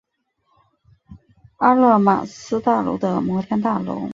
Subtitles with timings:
[1.57, 4.09] 阿勒玛斯大楼的摩天大楼。